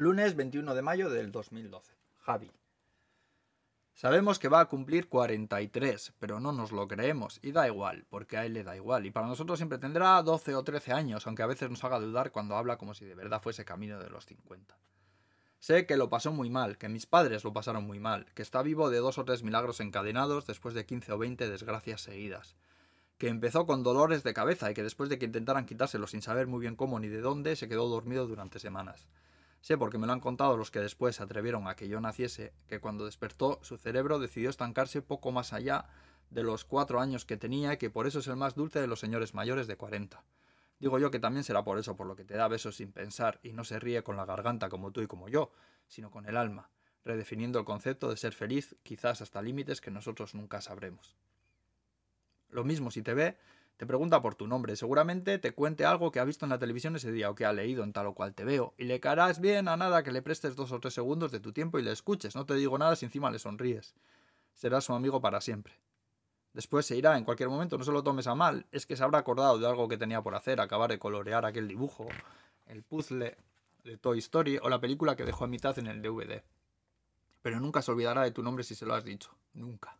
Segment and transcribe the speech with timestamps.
[0.00, 1.92] Lunes 21 de mayo del 2012.
[2.18, 2.52] Javi.
[3.94, 8.36] Sabemos que va a cumplir 43, pero no nos lo creemos, y da igual, porque
[8.36, 11.42] a él le da igual, y para nosotros siempre tendrá 12 o 13 años, aunque
[11.42, 14.24] a veces nos haga dudar cuando habla como si de verdad fuese camino de los
[14.26, 14.78] 50.
[15.58, 18.62] Sé que lo pasó muy mal, que mis padres lo pasaron muy mal, que está
[18.62, 22.54] vivo de dos o tres milagros encadenados después de 15 o 20 desgracias seguidas,
[23.18, 26.46] que empezó con dolores de cabeza y que después de que intentaran quitárselo sin saber
[26.46, 29.08] muy bien cómo ni de dónde, se quedó dormido durante semanas
[29.60, 32.52] Sé porque me lo han contado los que después se atrevieron a que yo naciese,
[32.68, 35.86] que cuando despertó su cerebro decidió estancarse poco más allá
[36.30, 38.86] de los cuatro años que tenía y que por eso es el más dulce de
[38.86, 40.24] los señores mayores de cuarenta.
[40.78, 43.40] Digo yo que también será por eso por lo que te da besos sin pensar
[43.42, 45.50] y no se ríe con la garganta como tú y como yo,
[45.88, 46.70] sino con el alma,
[47.04, 51.16] redefiniendo el concepto de ser feliz quizás hasta límites que nosotros nunca sabremos.
[52.50, 53.38] Lo mismo si te ve,
[53.78, 56.96] te pregunta por tu nombre, seguramente te cuente algo que ha visto en la televisión
[56.96, 59.40] ese día o que ha leído en tal o cual te veo, y le caerás
[59.40, 61.92] bien a nada que le prestes dos o tres segundos de tu tiempo y le
[61.92, 63.94] escuches, no te digo nada si encima le sonríes.
[64.52, 65.74] Serás su amigo para siempre.
[66.54, 69.04] Después se irá en cualquier momento, no se lo tomes a mal, es que se
[69.04, 72.08] habrá acordado de algo que tenía por hacer, acabar de colorear aquel dibujo,
[72.66, 73.38] el puzzle
[73.84, 76.42] de Toy Story o la película que dejó a mitad en el DVD.
[77.42, 79.96] Pero nunca se olvidará de tu nombre si se lo has dicho, nunca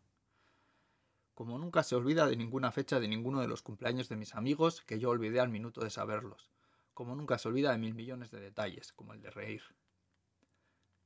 [1.39, 4.83] como nunca se olvida de ninguna fecha de ninguno de los cumpleaños de mis amigos
[4.83, 6.51] que yo olvidé al minuto de saberlos,
[6.95, 9.63] como nunca se olvida de mil millones de detalles, como el de reír.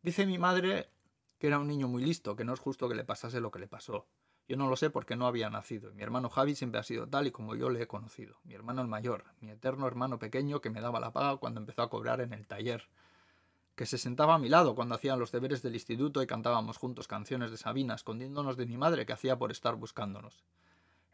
[0.01, 0.89] Dice mi madre
[1.39, 3.59] que era un niño muy listo, que no es justo que le pasase lo que
[3.59, 4.07] le pasó.
[4.49, 7.07] Yo no lo sé porque no había nacido, y mi hermano Javi siempre ha sido
[7.07, 10.63] tal y como yo le he conocido, mi hermano el mayor, mi eterno hermano pequeño
[10.63, 12.89] que me daba la paga cuando empezó a cobrar en el taller,
[13.75, 17.09] que se sentaba a mi lado cuando hacían los deberes del instituto y cantábamos juntos
[17.09, 20.43] canciones de Sabina, escondiéndonos de mi madre que hacía por estar buscándonos.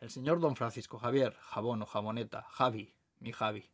[0.00, 3.70] El señor don Francisco Javier, jabón o jaboneta, Javi, mi Javi.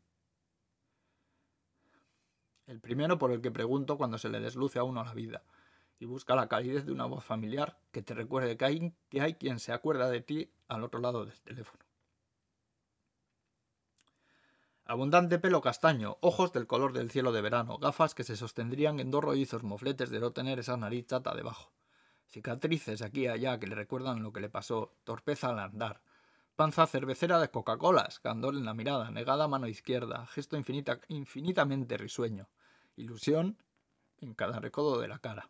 [2.66, 5.42] El primero por el que pregunto cuando se le desluce a uno la vida,
[5.98, 9.34] y busca la calidez de una voz familiar que te recuerde que hay, que hay
[9.34, 11.83] quien se acuerda de ti al otro lado del teléfono.
[14.86, 19.10] Abundante pelo castaño, ojos del color del cielo de verano, gafas que se sostendrían en
[19.10, 21.72] dos rollizos mofletes de no tener esa nariz chata debajo.
[22.28, 26.02] Cicatrices aquí y allá que le recuerdan lo que le pasó, torpeza al andar.
[26.54, 30.58] Panza cervecera de Coca-Colas, candor en la mirada, negada mano izquierda, gesto
[31.08, 32.50] infinitamente risueño,
[32.94, 33.56] ilusión
[34.18, 35.48] en cada recodo de la cara.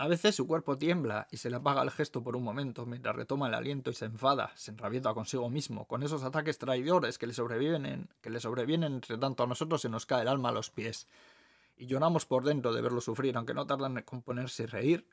[0.00, 3.16] A veces su cuerpo tiembla y se le apaga el gesto por un momento mientras
[3.16, 7.26] retoma el aliento y se enfada, se enrabieta consigo mismo, con esos ataques traidores que
[7.26, 10.52] le sobreviven, que le sobrevienen entre tanto a nosotros se nos cae el alma a
[10.52, 11.08] los pies.
[11.76, 15.04] Y lloramos por dentro de verlo sufrir, aunque no tardan en componerse y reír,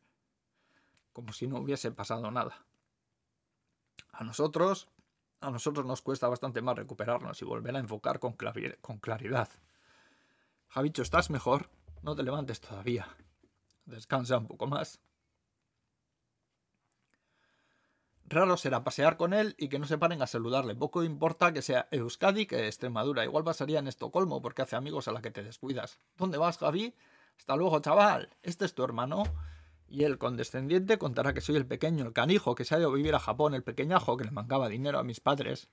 [1.14, 2.64] como si no hubiese pasado nada.
[4.12, 4.88] A nosotros,
[5.42, 8.36] a nosotros nos cuesta bastante más recuperarnos y volver a enfocar con,
[8.82, 9.50] con claridad.
[10.68, 11.72] Javicho, ¿estás mejor?
[12.04, 13.08] No te levantes todavía
[13.86, 15.00] descansa un poco más.
[18.28, 20.76] Raro será pasear con él y que no se paren a saludarle.
[20.76, 23.24] Poco importa que sea Euskadi que Extremadura.
[23.24, 26.00] Igual pasaría en Estocolmo porque hace amigos a la que te descuidas.
[26.18, 26.96] ¿Dónde vas, Javi?
[27.38, 28.30] Hasta luego, chaval.
[28.42, 29.24] Este es tu hermano.
[29.88, 32.96] Y el condescendiente contará que soy el pequeño, el canijo, que se ha ido a
[32.96, 35.70] vivir a Japón, el pequeñajo que le mancaba dinero a mis padres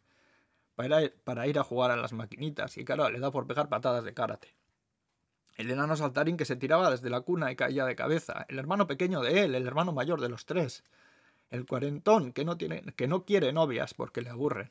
[0.74, 2.76] para ir, a jugar a las maquinitas.
[2.76, 4.54] Y claro, le da por pegar patadas de karate.
[5.56, 8.46] El enano saltarín que se tiraba desde la cuna y caía de cabeza.
[8.48, 10.82] El hermano pequeño de él, el hermano mayor de los tres.
[11.50, 14.70] El cuarentón que no, tiene, que no quiere novias porque le aburren.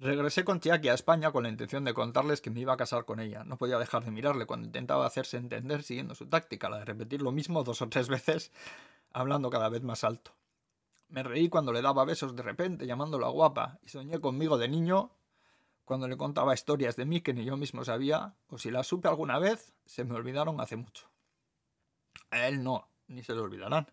[0.00, 3.04] Regresé con Chiaki a España con la intención de contarles que me iba a casar
[3.04, 3.44] con ella.
[3.44, 7.22] No podía dejar de mirarle cuando intentaba hacerse entender siguiendo su táctica, la de repetir
[7.22, 8.52] lo mismo dos o tres veces,
[9.12, 10.32] hablando cada vez más alto.
[11.08, 15.12] Me reí cuando le daba besos de repente, llamándola guapa, y soñé conmigo de niño
[15.84, 19.08] cuando le contaba historias de mí que ni yo mismo sabía, o si las supe
[19.08, 21.10] alguna vez, se me olvidaron hace mucho.
[22.30, 23.86] A él no, ni se le olvidarán.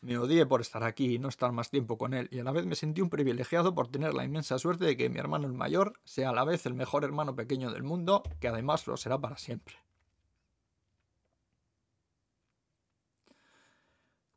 [0.00, 2.50] Me odié por estar aquí y no estar más tiempo con él, y a la
[2.50, 5.52] vez me sentí un privilegiado por tener la inmensa suerte de que mi hermano el
[5.52, 9.18] mayor sea a la vez el mejor hermano pequeño del mundo, que además lo será
[9.18, 9.76] para siempre.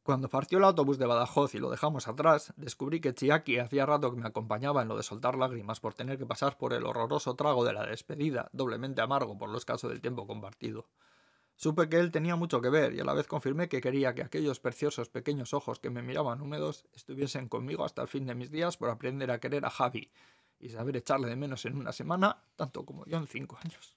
[0.05, 4.11] Cuando partió el autobús de Badajoz y lo dejamos atrás, descubrí que Chiaki hacía rato
[4.11, 7.35] que me acompañaba en lo de soltar lágrimas por tener que pasar por el horroroso
[7.35, 10.85] trago de la despedida, doblemente amargo por lo escaso del tiempo compartido.
[11.55, 14.21] Supe que él tenía mucho que ver y a la vez confirmé que quería que
[14.21, 18.51] aquellos preciosos pequeños ojos que me miraban húmedos estuviesen conmigo hasta el fin de mis
[18.51, 20.11] días por aprender a querer a Javi
[20.59, 23.91] y saber echarle de menos en una semana, tanto como yo en cinco años.